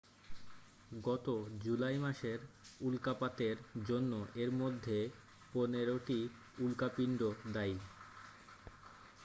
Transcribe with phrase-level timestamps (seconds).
[1.01, 1.25] গত
[1.63, 2.39] জুলাই মাসের
[2.81, 3.57] উল্কাপাতের
[3.85, 4.97] জন্য এর মধ্যে
[5.53, 6.19] পনেরোটি
[6.57, 7.21] উল্কাপিন্ড
[7.53, 7.77] দায়ী